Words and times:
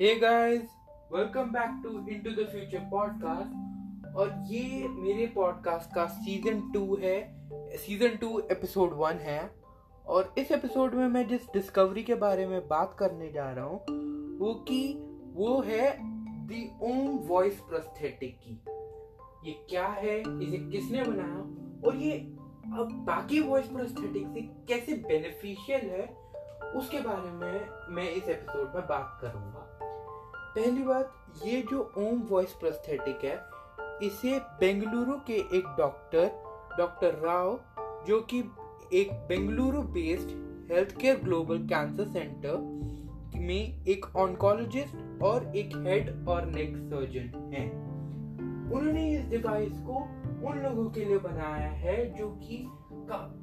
Hey 0.00 0.14
guys 0.16 0.62
welcome 1.12 1.50
back 1.50 1.80
to 1.82 1.90
into 2.12 2.30
the 2.30 2.46
future 2.46 2.78
podcast 2.90 4.16
और 4.16 4.32
ये 4.46 4.88
मेरे 4.88 5.26
पॉडकास्ट 5.26 5.94
का 5.94 6.06
सीज़न 6.06 6.60
टू 6.72 6.96
है 7.02 7.76
सीज़न 7.76 8.16
टू 8.16 8.38
एपिसोड 8.52 8.94
वन 8.94 9.18
है। 9.18 9.38
और 10.06 10.34
इस 10.38 10.50
एपिसोड 10.52 10.94
में 10.94 11.06
मैं 11.08 11.26
जिस 11.28 11.46
डिस्कवरी 11.52 12.02
के 12.02 12.14
बारे 12.14 12.46
में 12.46 12.66
बात 12.68 12.96
करने 12.98 13.30
जा 13.32 13.50
रहा 13.50 13.64
हूँ, 13.64 13.78
वो 14.38 14.54
कि 14.68 14.82
वो 15.34 15.60
है 15.60 15.96
दी 16.46 16.68
ओम 16.82 17.16
वॉइस 17.28 17.60
प्रोस्थेटिक 17.60 18.38
की। 18.38 18.60
ये 19.48 19.54
क्या 19.70 19.86
है? 19.86 20.18
इसे 20.20 20.58
किसने 20.70 21.02
बनाया? 21.02 21.38
और 21.86 21.96
ये 21.96 22.18
अब 22.78 23.04
बाकी 23.06 23.40
वॉइस 23.40 23.66
प्रोस्थेटिक 23.66 24.26
से 24.26 24.40
कैसे 24.68 24.94
बेनिफिशियल 25.08 25.88
है, 25.90 26.06
उसके 26.76 27.00
बारे 27.00 27.30
में 27.30 27.94
मैं 27.94 28.10
इस 28.10 28.28
एपिसोड 28.28 28.74
में 28.74 28.86
बात 28.86 29.18
करूँगा। 29.22 29.70
पहली 30.56 30.82
बात, 30.82 31.12
ये 31.44 31.62
जो 31.70 31.92
ओम 31.98 32.20
वॉइस 32.30 32.52
प्रोस्थेटिक 32.52 33.24
है, 33.24 33.36
इसे 34.02 34.38
बेंगलुरु 34.60 35.16
के 35.26 35.36
एक 35.56 35.74
डॉक्टर 35.78 36.30
डॉक्टर 36.78 37.14
राव 37.14 37.58
जो 38.06 38.20
कि 38.20 38.38
एक 38.92 39.12
Bengaluru 39.28 39.82
based 39.82 40.30
health 40.72 40.96
care 40.96 41.16
global 41.16 41.66
cancer 41.66 42.04
centre 42.04 42.56
में 43.36 43.86
एक 43.86 44.06
ऑन्कोलॉजिस्ट 44.16 45.22
और 45.22 45.56
एक 45.56 45.76
हेड 45.76 46.28
और 46.28 46.46
नेक 46.46 46.76
सर्जन 46.76 47.52
हैं। 47.54 47.68
उन्होंने 48.72 49.10
इस 49.14 49.28
डिवाइस 49.30 49.72
को 49.80 49.98
उन 50.48 50.62
लोगों 50.62 50.90
के 50.90 51.04
लिए 51.04 51.18
बनाया 51.18 51.70
है 51.70 52.14
जो 52.14 52.28
कि 52.42 52.64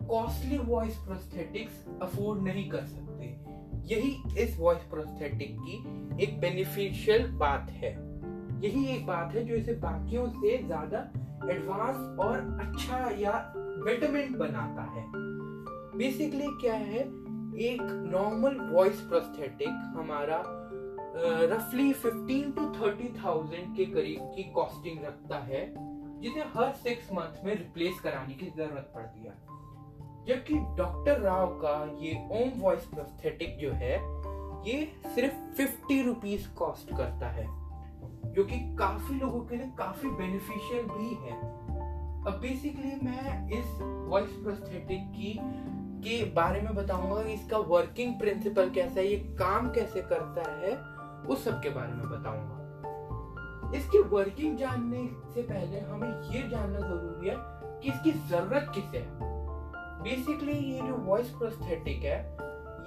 कॉस्टली 0.07 0.57
वॉइस 0.57 0.97
प्रोस्थेटिक्स 0.97 1.85
अफोर्ड 2.01 2.41
नहीं 2.41 2.69
कर 2.69 2.85
सकते। 2.85 3.35
यही 3.85 4.41
इस 4.41 4.55
वॉइस 4.59 4.83
प्रोस्थेटिक 4.83 5.55
की 5.59 6.23
एक 6.23 6.39
बेनिफिशियल 6.39 7.27
बात 7.31 7.69
है। 7.71 7.91
यही 8.61 8.85
एक 8.87 9.05
बात 9.05 9.33
है 9.35 9.43
जो 9.45 9.55
इसे 9.55 9.73
बाकियों 9.73 10.27
से 10.29 10.57
ज़्यादा 10.63 10.99
एडवांस 11.51 12.19
और 12.19 12.37
अच्छा 12.61 13.09
या 13.19 13.31
बेटरमेंट 13.57 14.37
बनाता 14.37 14.83
है। 14.91 15.03
बेसिकली 15.97 16.47
क्या 16.61 16.73
है? 16.73 16.99
एक 17.61 17.81
नॉर्मल 18.11 18.59
वॉइस 18.73 18.99
प्रोस्थेटिक 19.01 19.93
हमारा 19.97 20.43
रफली 21.51 21.93
फिफ्टीन 21.93 22.51
टू 22.51 22.65
थर्टी 22.71 23.07
थाउज़ेंड 23.23 23.75
के 23.75 23.85
करीब 23.85 24.19
की 24.35 24.43
कॉस्टिंग 24.51 25.03
रखता 25.05 25.39
है, 25.39 25.65
जिसे 26.21 26.43
हर 26.55 26.71
सिक्स 26.73 27.11
मंथ 27.13 27.43
में 27.45 27.53
रिप्लेस 27.55 27.99
कराने 27.99 28.33
की 28.33 28.45
ज़रूरत 28.57 28.91
पड़ती 28.95 29.27
है। 29.27 29.50
जबकि 30.27 30.55
डॉक्टर 30.77 31.19
राव 31.19 31.47
का 31.63 31.97
ये 31.99 32.13
ओम 32.31 32.59
वॉइस 32.61 32.85
प्रोस्थेटिक 32.85 33.57
जो 33.57 33.71
है, 33.71 33.95
ये 34.67 34.91
सिर्फ़ 35.15 35.35
फिफ्टी 35.57 36.01
रुपीज़ 36.01 36.47
कॉस्ट 36.49 36.89
करता 36.97 37.27
है, 37.27 37.45
जो 38.33 38.43
कि 38.43 38.57
काफ़ी 38.75 39.19
लोगों 39.19 39.39
के 39.41 39.55
लिए 39.55 39.71
काफ़ी 39.77 40.09
बेनिफिशियल 40.09 40.83
भी 40.85 41.15
है। 41.15 41.39
अब 42.27 42.39
बेसिकली 42.41 42.91
मैं 43.03 43.49
इस 43.49 43.65
वॉइस 44.09 44.29
प्रोस्थेटिक 44.29 45.11
की, 45.11 45.33
के 46.01 46.23
बारे 46.25 46.61
में 46.61 46.75
बताऊँगा 46.75 47.21
इसका 47.21 47.57
वर्किंग 47.57 48.13
प्रिंसिपल 48.19 48.69
कैसा 48.69 48.99
है, 48.99 49.07
ये 49.07 49.17
काम 49.39 49.69
कैसे 49.69 50.01
करता 50.01 50.51
है, 50.51 50.75
उस 51.27 51.43
सब 51.45 51.61
के 51.61 51.69
बारे 51.69 51.93
में 51.93 52.09
बताऊँगा। 52.09 52.57
इसकी 53.77 53.99
वर्किंग 53.99 54.57
जानने 54.57 55.07
से 55.33 55.41
पहले 55.41 55.79
हमें 55.79 56.09
ये 56.31 56.49
जानना 56.49 56.79
ज़रूरी 56.79 57.29
है 57.29 57.35
कि 57.81 57.89
इसकी 57.89 58.11
ज़रूरत 58.29 58.71
किसे 58.75 58.97
है। 58.97 59.30
बेसिकली 60.03 60.57
ये 60.73 60.87
जो 60.87 60.95
वॉइस 60.95 61.29
प्रोस्थेटिक 61.29 62.03
है, 62.03 62.19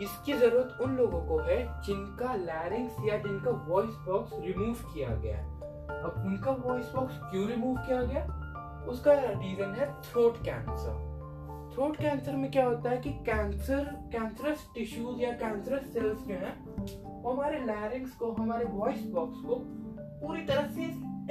इसकी 0.03 0.33
ज़रूरत 0.33 0.79
उन 0.83 0.97
लोगों 0.97 1.21
को 1.27 1.39
है 1.39 1.59
जिनका 1.83 2.35
लैरिंग्स 2.35 2.97
या 3.05 3.17
जिनका 3.19 3.51
वॉइस 3.69 3.95
बॉक्स 4.07 4.33
रिमूव 4.35 4.75
किया 4.95 5.15
गया 5.17 5.37
है। 5.37 5.53
अब 6.03 6.23
उनका 6.27 6.51
वॉइस 6.51 6.87
बॉक्स 6.95 7.19
क्यों 7.23 7.47
रिमूव 7.49 7.77
किया 7.77 8.03
गया? 8.03 8.25
उसका 8.89 9.13
रीजन 9.15 9.75
है 9.75 9.87
थ्रोट 10.03 10.37
कैंसर 10.45 11.13
थ्रोट 11.75 11.97
कैंसर 11.97 12.33
में 12.33 12.51
क्या 12.51 12.67
होता 12.67 12.91
है 12.91 12.97
कि 12.97 13.11
कैंसर 13.11 13.85
कैंसरस 14.13 14.67
टिश्यूज 14.75 15.23
या 15.23 15.31
कैंसरस 15.33 15.93
सेल्स 15.93 16.19
जो 16.19 16.35
हैं, 16.35 17.23
वो 17.23 17.33
हमारे 17.33 17.59
लैरिंग्स 17.59 18.15
को, 18.15 18.31
हमारे 18.33 18.65
वॉइस 18.65 19.07
बॉक्स 19.07 19.39
को 19.47 19.55
पूरी 20.21 20.43
तरह 20.47 20.67
से 20.67 20.83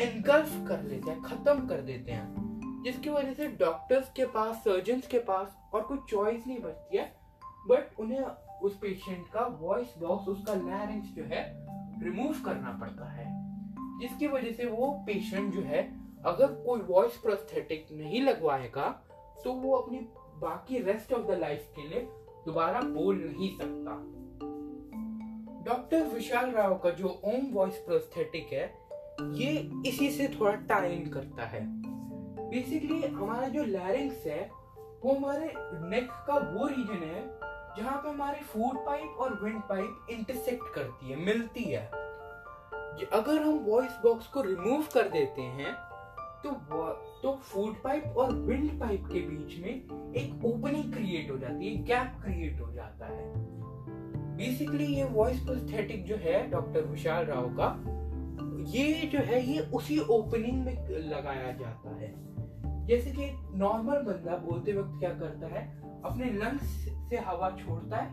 एनगल्फ 0.04 0.68
कर 0.68 0.82
लेते 0.84 1.12
हैं, 1.12 1.22
खत्म 1.22 1.68
कर 1.68 1.82
देते 1.82 2.12
हैं। 2.12 2.53
जिसकी 2.84 3.10
वजह 3.10 3.34
से 3.34 3.48
डॉक्टर्स 3.48 4.12
के 4.12 4.26
पास 4.26 4.56
सर्जन 4.56 5.02
के 5.12 5.20
पास 5.20 5.56
और 5.74 5.82
कोई 5.82 5.98
चॉइस 6.10 6.48
नहीं 6.48 6.60
बचती 6.60 6.98
है। 6.98 7.06
बट 7.70 8.00
उन्हें 8.00 8.22
उस 8.62 8.78
पेशेंट 8.78 9.28
का 9.28 9.46
वॉइस 9.62 9.94
बॉक्स 10.00 10.28
उसका 10.28 10.54
लैरिंग्स 10.54 11.08
जो 11.08 11.24
है 11.24 11.44
रिमूव 12.04 12.44
करना 12.46 12.78
पड़ता 12.82 13.10
है। 13.10 13.26
जिसकी 14.00 14.28
वजह 14.28 14.52
से 14.52 14.66
वो 14.66 15.04
पेशेंट 15.06 15.54
जो 15.54 15.62
है, 15.62 15.82
अगर 16.26 16.48
कोई 16.66 16.80
वॉइस 16.80 17.18
प्रोस्थेटिक 17.18 17.88
नहीं 17.92 18.22
लगवाएगा 18.22 18.90
तो 19.44 19.54
वो 19.54 19.76
अपनी 19.76 20.00
बाकी 20.42 20.78
रेस्ट 20.78 21.14
ऑफ़ 21.14 21.28
द 21.28 21.32
लाइफ 21.32 21.72
के 21.76 21.88
लिए 21.88 22.00
दोबारा 22.46 22.82
बोल 22.82 23.16
नहीं 23.28 23.58
सकता। 23.58 24.02
डॉक्टर 25.64 26.06
विशाल 26.06 26.52
राव 26.52 26.78
का 26.78 26.90
जो 26.90 27.22
ओम 27.26 27.48
वॉइस 27.52 27.78
प्रोस्थेटिक 27.78 28.54
है, 28.54 28.74
ये 29.22 29.72
इसी 29.86 30.10
से 30.12 30.28
थोड़ा 30.28 30.56
टाइम 30.56 31.10
करता 31.10 31.46
है। 31.46 31.83
बेसिकली 32.54 33.02
हमारा 33.02 33.48
जो 33.48 33.64
लैरिंग्स 33.64 34.26
है, 34.28 34.42
वो 35.04 35.14
हमारे 35.14 35.54
नेक 35.90 36.10
का 36.28 36.34
वो 36.50 36.68
रीजन 36.68 37.04
है, 37.04 37.22
जहाँ 37.78 37.98
पे 37.98 38.10
हमारी 38.10 38.42
फ़ूड 38.42 38.76
पाइप 38.86 39.16
और 39.20 39.40
विंड 39.44 39.62
पाइप 39.62 40.08
इंटरसेक्ट 40.12 40.74
करती 40.76 41.10
है, 41.10 41.16
मिलती 41.16 41.64
है। 41.64 41.86
अगर 43.14 43.42
हम 43.42 43.58
वॉइस 43.60 43.98
बॉक्स 44.04 44.28
को 44.28 44.42
रिमूव 44.42 44.84
कर 44.94 45.10
देते 45.10 45.42
हैं 45.42 45.74
तो 46.44 46.52
तो 47.24 47.34
फ़ूड 47.44 47.76
पाइप 47.84 48.18
और 48.18 48.32
विंड 48.32 48.80
पाइप 48.80 49.06
के 49.06 49.20
बीच 49.20 49.58
में 49.60 50.14
एक 50.14 50.46
ओपनिंग 50.46 50.94
क्रिएट 50.94 51.32
हो 51.32 51.38
जाती 51.38 51.68
है 51.68 51.84
गैप 51.84 52.22
क्रिएट 52.24 52.60
हो 52.62 52.72
जाता 52.74 53.06
है। 53.06 53.32
बेसिकली 54.38 54.86
ये 54.86 55.04
वॉइस 55.04 55.40
प्रोस्थेटिक 55.40 56.06
जो 56.06 56.16
है 56.16 56.50
डॉक्टर 56.52 56.86
विशाल 56.86 57.26
राव 57.26 57.50
का, 57.60 57.70
ये 58.72 59.08
जो 59.08 59.20
है, 59.20 59.42
ये 59.46 59.60
उसी 59.74 60.00
ओपनिंग 60.00 60.64
में 60.66 60.90
लगाया 60.90 61.52
जाता 61.52 61.96
है। 61.96 62.33
जैसे 62.88 63.12
कि 63.12 63.30
नॉर्मल 63.58 64.02
बंदा 64.04 64.38
बोलते 64.38 64.74
वक्त 64.74 65.00
क्या 65.00 65.10
करता 65.10 65.48
है, 65.48 65.62
अपने 66.06 66.32
लंग्स 66.34 66.64
से 67.10 67.18
हवा 67.18 67.50
छोड़ता 67.60 67.98
है, 67.98 68.12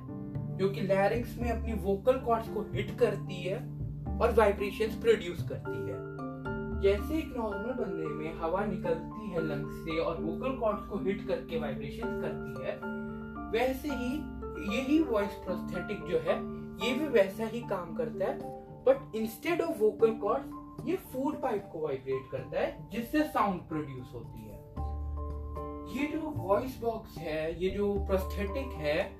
जो 0.59 0.69
कि 0.69 0.81
लैरिंग्स 0.81 1.37
में 1.39 1.51
अपनी 1.51 1.73
वोकल 1.83 2.19
कॉर्ड्स 2.19 2.49
को 2.49 2.63
हिट 2.73 2.99
करती 2.99 3.43
है 3.43 3.57
और 4.19 4.35
वाइब्रेशंस 4.35 4.95
प्रोड्यूस 4.95 5.49
करती 5.49 5.79
है। 5.81 5.99
जैसे 6.83 7.19
एक 7.19 7.35
नॉर्मल 7.37 7.73
बंदे 7.75 8.07
में 8.15 8.41
हवा 8.41 8.65
निकलती 8.65 9.31
है 9.31 9.41
लंग्स 9.47 9.75
से 9.77 9.99
और 9.99 10.21
वोकल 10.21 10.57
कॉर्ड्स 10.59 10.87
को 10.87 10.99
हिट 10.99 11.27
करके 11.29 11.59
वाइब्रेशंस 11.61 12.23
करती 12.23 12.65
है, 12.65 12.77
वैसे 13.53 13.89
ही 13.89 14.13
यही 14.69 15.03
वॉइस 15.03 15.35
प्रोस्थेटिक 15.45 16.05
जो 16.05 16.19
है, 16.21 16.39
ये 16.85 16.93
भी 16.99 17.09
वैसा 17.09 17.47
ही 17.47 17.61
काम 17.61 17.95
करता 17.95 18.25
है 18.25 18.59
but 18.85 19.17
instead 19.17 19.61
of 19.61 19.79
vocal 19.79 20.13
cords 20.19 20.49
ये 20.87 20.97
फ़ूड 20.97 21.43
पाइप 21.43 21.69
को 21.73 21.81
वाइब्रेट 21.81 22.31
करता 22.33 22.61
है, 22.61 22.91
जिससे 22.91 23.23
साउंड 23.23 23.61
प्रोड्यूस 23.61 24.13
होती 24.15 24.41
है। 24.41 24.61
ये 25.95 26.07
जो 26.07 26.21
वॉइस 26.37 26.81
बॉक्स 26.81 27.19
है, 27.19 27.65
ये 27.65 27.71
जो 27.71 27.95
प्रोस्थेटिक 27.95 28.73
है, 28.73 29.17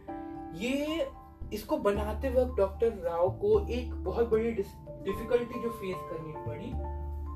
ये 0.55 1.09
इसको 1.53 1.77
बनाते 1.77 2.31
वक्त 2.31 2.55
डॉक्टर 2.57 2.89
राव 2.89 3.31
को 3.31 3.69
एक 3.69 3.95
बहुत 3.95 4.31
बड़ी 4.31 4.51
डिफिकल्टी 4.51 5.63
जो 5.63 5.71
फेस 5.71 5.97
करनी 6.11 6.33
पड़ी, 6.47 6.73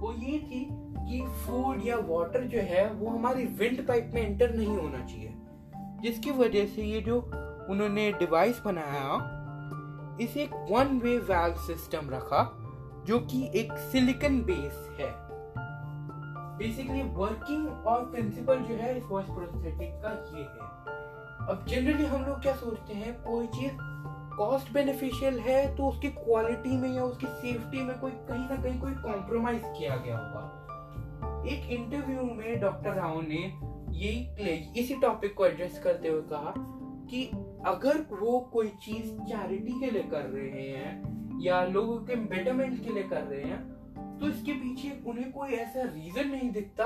वो 0.00 0.12
ये 0.12 0.38
थी 0.38 0.68
कि 0.98 1.26
फ़ूड 1.26 1.86
या 1.86 1.96
वाटर 1.96 2.44
जो 2.44 2.58
है, 2.58 2.92
वो 2.92 3.10
हमारी 3.10 3.44
विंड 3.44 3.88
पाइप 3.88 4.10
में 4.14 4.22
एंटर 4.22 4.54
नहीं 4.54 4.76
होना 4.76 5.04
चाहिए। 5.06 5.34
जिसकी 6.02 6.30
वजह 6.30 6.66
से 6.66 6.82
ये 6.82 7.00
जो 7.00 7.20
उन्होंने 7.70 8.12
डिवाइस 8.12 8.62
बनाया, 8.64 9.30
इसे 10.20 10.42
एक 10.42 10.54
वन 10.70 10.98
वे 10.98 11.18
वैल्व 11.18 11.54
सिस्टम 11.56 12.10
रखा। 12.10 12.63
जो 13.06 13.18
कि 13.20 13.50
एक 13.54 13.72
सिलिकन 13.92 14.40
बेस 14.42 14.88
है। 15.00 15.12
बेसिकली 16.58 17.02
वर्किंग 17.02 17.86
और 17.86 18.04
प्रिंसिपल 18.04 18.58
जो 18.58 18.74
है, 18.74 18.96
इस 18.98 19.04
वॉइस 19.04 19.26
प्रोस्थेटिक 19.26 19.92
का 20.02 20.10
ये 20.36 20.42
है। 20.42 20.72
अब 21.48 21.64
जनरली 21.68 22.06
हम 22.06 22.24
लोग 22.24 22.40
क्या 22.42 22.54
सोचते 22.56 22.94
हैं, 22.94 23.14
कोई 23.22 23.46
चीज़ 23.46 23.72
कॉस्ट 24.36 24.72
बेनिफिशियल 24.72 25.38
है 25.38 25.76
तो 25.76 25.88
उसकी 25.88 26.08
क्वालिटी 26.08 26.76
में 26.76 26.94
या 26.94 27.02
उसकी 27.04 27.26
सेफ्टी 27.26 27.80
में 27.80 27.98
कोई, 27.98 28.10
कहीं 28.10 28.48
ना 28.48 28.62
कहीं 28.62 28.80
कोई 28.80 28.92
कॉम्प्रोमाइज 28.92 29.62
किया 29.64 29.96
गया 29.96 30.18
होगा। 30.18 31.42
एक 31.48 31.70
इंटरव्यू 31.70 32.22
में 32.22 32.60
डॉक्टर 32.60 32.90
राव 32.90 33.20
ने 33.20 33.42
यही 33.98 34.72
इसी 34.80 34.94
टॉपिक 34.94 35.34
को 35.34 35.46
एड्रेस 35.46 35.78
करते 35.84 36.08
हुए 36.08 36.22
कहा 36.22 36.54
कि 37.10 37.24
अगर 37.66 38.06
वो 38.12 38.40
कोई 38.52 38.68
चीज़ 38.82 39.12
चैरिटी 39.20 39.80
के 39.80 39.90
लिए 39.90 40.02
कर 40.02 40.22
रहे 40.22 40.68
हैं 40.68 41.23
या 41.40 41.64
लोगों 41.64 41.98
के 41.98 42.16
बेटरमेंट 42.16 42.84
के 42.84 42.92
लिए 42.92 43.02
कर 43.02 43.22
रहे 43.22 43.42
हैं 43.42 44.18
तो 44.18 44.28
इसके 44.28 44.52
पीछे 44.52 45.02
उन्हें 45.06 45.32
कोई 45.32 45.48
ऐसा 45.48 45.82
रीजन 45.82 46.28
नहीं 46.28 46.50
दिखता 46.50 46.84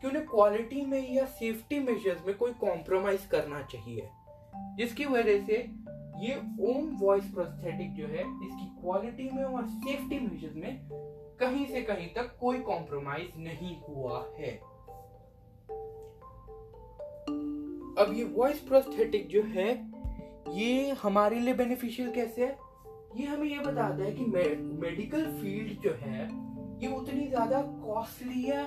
कि 0.00 0.08
उन्हें 0.08 0.26
क्वालिटी 0.26 0.86
में 0.86 1.12
या 1.12 1.24
सेफ्टी 1.24 1.78
मेजर्स 1.78 2.26
में 2.26 2.36
कोई 2.36 2.52
कॉम्प्रोमाइज 2.52 3.26
करना 3.26 3.62
चाहिए। 3.62 4.08
जिसकी 4.76 5.04
वजह 5.04 5.44
से 5.46 5.56
ये 6.18 6.36
ओम 6.60 6.96
वॉइस 6.96 7.24
प्रोस्थेटिक 7.24 7.94
जो 7.94 8.06
है, 8.06 8.20
इसकी 8.20 8.66
क्वालिटी 8.80 9.30
में 9.32 9.44
और 9.44 9.66
सेफ्टी 9.66 10.18
मेजर्स 10.18 10.56
में 10.56 10.88
कहीं 11.40 11.66
से 11.66 11.82
कहीं 11.82 12.08
तक 12.08 12.36
कोई 12.40 12.58
कॉम्प्रोमाइज 12.58 13.32
नहीं 13.36 13.76
हुआ 13.80 14.18
है। 14.38 14.52
अब 17.98 18.12
ये 18.14 18.24
वॉइस 18.24 18.58
प्रोस्थेटिक 18.58 19.28
जो 19.28 19.42
है, 19.42 19.68
ये 20.54 20.90
हमारे 20.92 21.40
लिए 21.40 21.54
बेनिफिशियल 21.54 22.10
कैसे 22.10 22.46
है? 22.46 22.73
ये 23.16 23.26
हमें 23.26 23.46
ये 23.46 23.58
बताता 23.58 24.04
है 24.04 24.12
कि 24.12 24.24
मेडिकल 24.24 25.24
फ़ील्ड 25.32 25.82
जो 25.82 25.90
है, 26.00 26.22
ये 26.82 26.88
उतनी 26.96 27.26
ज़्यादा 27.28 27.60
कॉस्टली 27.84 28.42
है 28.42 28.64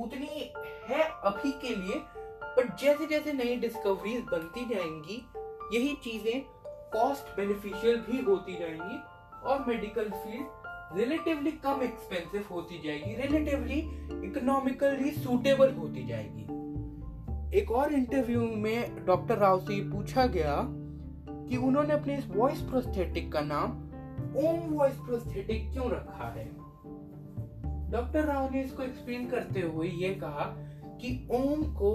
उतनी 0.00 0.52
है 0.88 1.02
अभी 1.24 1.50
के 1.62 1.74
लिए 1.74 1.98
बट 2.56 2.76
जैसे 2.80 3.06
जैसे 3.06 3.32
नई 3.32 3.56
डिस्कवरीज 3.56 4.22
बनती 4.22 4.64
जाएँगी, 4.74 5.16
यही 5.74 5.92
चीज़ें 6.04 6.40
कॉस्ट 6.92 7.36
बेनिफिशियल 7.36 7.96
भी 8.00 8.22
होती 8.22 8.54
जाएँगी 8.58 8.98
और 9.48 9.64
मेडिकल 9.68 10.08
फ़ील्ड 10.10 10.98
रिलेटिवली 10.98 11.50
कम 11.64 11.82
एक्सपेंसिव 11.82 12.44
होती 12.50 12.80
जाएगी 12.84 13.14
रिलेटिवली 13.16 13.78
इकोनॉमिकली 14.28 15.10
सूटेबल 15.10 15.74
होती 15.74 16.06
जाएगी। 16.06 17.58
एक 17.58 17.70
और 17.70 17.92
इंटरव्यू 17.94 18.40
में 18.56 19.04
डॉक्टर 19.06 19.38
राव 19.38 19.60
से 19.60 19.80
पूछा 19.90 20.26
गया 20.26 20.56
कि 21.48 21.56
उन्होंने 21.56 21.94
अपने 21.94 22.16
इस 22.18 22.26
वॉइस 22.28 22.60
प्रोस्थेटिक 22.60 23.32
का 23.32 23.40
नाम 23.40 23.70
ओम 24.38 24.70
वॉइस 24.70 24.96
प्रोस्थेटिक 24.96 25.70
क्यों 25.72 25.90
रखा 25.90 26.28
है? 26.28 26.44
डॉक्टर 27.90 28.24
राव 28.24 28.50
ने 28.52 28.62
इसको 28.62 28.82
एक्सप्लेन 28.82 29.26
करते 29.26 29.60
हुए 29.60 29.88
ये 29.88 30.08
कहा 30.14 30.44
कि 31.00 31.28
ओम 31.32 31.62
को 31.74 31.92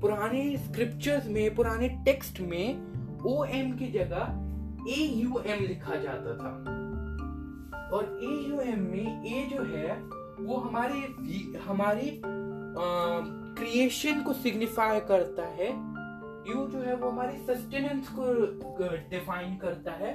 पुराने 0.00 0.56
स्क्रिप्चर्स 0.56 1.26
में, 1.28 1.54
पुराने 1.54 1.88
टेक्स्ट 2.04 2.40
में 2.40 3.22
ओ 3.26 3.44
एम 3.44 3.72
की 3.72 3.86
जगह 3.92 4.42
ए 4.90 5.04
यू 5.14 5.38
एम 5.46 5.64
लिखा 5.64 5.96
जाता 5.96 6.36
था। 6.36 6.50
और 7.96 8.18
ए 8.22 8.34
यू 8.48 8.60
एम 8.60 8.80
में 8.82 9.24
ए 9.26 9.46
जो 9.52 9.62
है, 9.64 9.96
वो 10.40 10.56
हमारे, 10.56 10.94
हमारी 11.66 12.10
क्रिएशन 13.58 14.20
को 14.22 14.32
सिग्निफाई 14.32 15.00
करता 15.00 15.46
है 15.48 15.68
यू 16.48 16.66
जो 16.66 16.80
है 16.80 16.96
वो 16.96 17.08
हमारी 17.08 17.38
सस्टेनेंस 17.38 18.08
को 18.08 18.88
डिफाइन 19.10 19.56
करता 19.56 19.92
है 19.92 20.14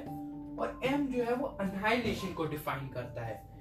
और 0.58 0.80
एम 0.84 1.06
जो 1.06 1.24
है 1.24 1.34
वो 1.34 1.46
अनहाइलेशन 1.46 2.32
को 2.34 2.44
डिफाइन 2.44 2.88
करता 2.88 3.24
है। 3.24 3.52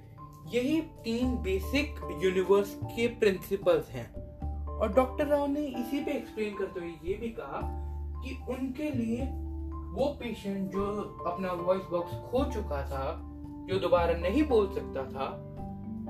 यही 0.48 0.82
तीन 0.82 1.36
बेसिक 1.38 2.20
यूनिवर्स 2.24 2.80
के 2.84 3.08
प्रिंसिपल्स 3.08 3.90
हैं। 3.90 4.14
और 4.68 4.94
डॉक्टर 4.94 5.26
राव 5.26 5.48
ने 5.48 5.62
इसी 5.62 6.04
पे 6.04 6.12
एक्सप्लेन 6.12 6.56
करते 6.56 6.80
हुए 6.80 6.90
ये 6.90 7.14
भी 7.14 7.30
कहा 7.30 7.60
कि 8.24 8.46
उनके 8.50 8.90
लिए 8.92 9.22
वो 9.92 10.18
पेशेंट 10.20 10.72
जो 10.72 10.86
अपना 11.28 11.52
वॉइस 11.52 11.82
बॉक्स 11.82 12.12
खो 12.12 12.44
चुका 12.46 12.82
था, 12.84 13.22
जो 13.70 13.80
दोबारा 13.80 14.14
नहीं 14.14 14.44
बोल 14.44 14.74
सकता 14.76 15.04
था, 15.06 15.48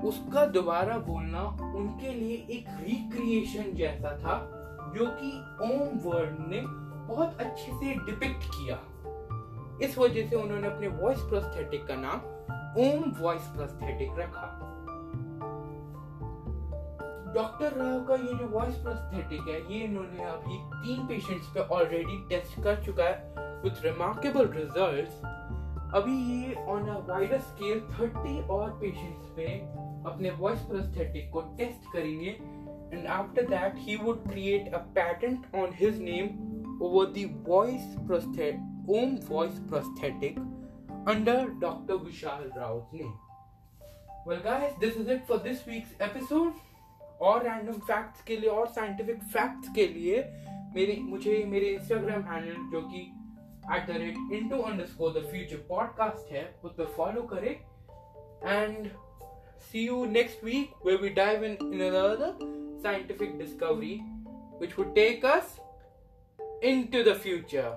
उसका 0.04 0.46
दोबारा 0.46 0.98
बोलना 0.98 1.42
उनके 1.76 2.14
लिए 2.14 2.34
एक 2.34 2.64
रिक्रिएशन 2.68 3.72
जैसा 3.72 4.18
था। 4.18 4.61
जो 4.94 5.06
कि 5.06 5.30
ओम 5.62 5.98
वर्ड 5.98 6.36
ने 6.48 6.60
बहुत 7.14 7.40
अच्छे 7.40 7.72
से 7.72 7.94
डिपिक्ट 7.94 8.44
किया। 8.44 8.78
इस 9.82 9.98
वजह 9.98 10.26
से 10.26 10.36
उन्होंने 10.36 10.66
अपने 10.66 10.88
वॉइस 10.88 11.20
प्रोस्थेटिक 11.20 11.86
का 11.86 11.94
नाम 11.94 12.18
ओम 12.80 13.12
वॉइस 13.20 13.42
प्रोस्थेटिक 13.42 14.10
रखा। 14.18 14.68
डॉक्टर 17.34 17.72
राव 17.72 18.04
का 18.04 18.14
ये 18.14 18.34
जो 18.34 18.46
वॉइस 18.48 18.74
प्रोस्थेटिक 18.74 19.40
है, 19.40 19.74
ये 19.74 19.84
इन्होंने 19.84 20.24
अभी 20.24 20.58
तीन 20.74 21.06
पेशेंट्स 21.06 21.46
पे 21.46 21.60
ऑलरेडी 21.60 22.28
टेस्ट 22.28 22.62
कर 22.62 22.84
चुका 22.84 23.04
है। 23.04 23.34
विथ 23.62 23.84
रिमार्केबल 23.84 24.48
रिजल्ट्स 24.48 25.20
अभी 25.94 26.46
ये 26.46 26.54
ऑन 26.54 26.88
अ 26.88 26.98
वाइडर 26.98 27.38
स्केल 27.38 27.80
30 27.80 28.50
और 28.50 28.70
पेशेंट्स 28.70 29.26
पे 29.36 29.46
अपने 30.10 30.30
वॉइस 30.30 30.60
प्रोस्थेटिक 30.60 31.30
को 31.32 31.40
टेस्ट 31.40 31.92
करेंगे। 31.92 32.36
and 32.91 33.07
after 33.07 33.43
that 33.43 33.77
he 33.77 33.97
would 33.97 34.23
create 34.25 34.73
a 34.73 34.79
patent 34.95 35.45
on 35.53 35.73
his 35.73 35.99
name 35.99 36.65
over 36.81 37.05
the 37.11 37.25
voice 37.45 37.87
prosthetic 38.05 38.59
Om 38.89 39.17
voice 39.21 39.59
prosthetic 39.69 40.37
under 41.05 41.49
Dr. 41.59 41.97
Vishal 41.97 42.55
Rao's 42.55 42.85
name. 42.93 43.13
Well 44.25 44.39
guys, 44.39 44.73
this 44.79 44.95
is 44.95 45.07
it 45.07 45.27
for 45.27 45.39
this 45.39 45.65
week's 45.65 45.93
episode. 45.99 46.53
और 47.21 47.43
random 47.43 47.73
facts 47.73 48.21
के 48.23 48.35
लिए 48.37 48.49
और 48.49 48.67
scientific 48.67 49.21
facts 49.33 49.69
के 49.75 49.87
लिए 49.87 50.19
मेरे 50.75 50.97
मुझे 51.01 51.43
मेरे 51.47 51.69
Instagram 51.69 52.21
handle 52.23 52.69
जो 52.71 52.81
कि 52.81 52.99
at 53.75 53.87
the 53.87 53.97
rate 54.01 54.33
into 54.33 54.57
underscore 54.85 55.13
the 55.13 55.25
future 55.31 55.65
podcast 55.69 56.31
है 56.33 56.43
उस 56.63 56.71
पर 56.77 56.93
फॉलो 56.97 57.21
करें 57.33 57.51
and 57.51 58.87
see 59.71 59.85
you 59.87 60.05
next 60.11 60.43
week 60.43 60.85
where 60.85 60.95
we 61.01 61.09
dive 61.23 61.43
in 61.45 61.57
in 61.73 61.81
other 61.93 62.60
scientific 62.82 63.38
discovery 63.38 64.02
which 64.58 64.76
would 64.76 64.94
take 64.94 65.24
us 65.24 65.58
into 66.62 67.02
the 67.02 67.14
future. 67.14 67.72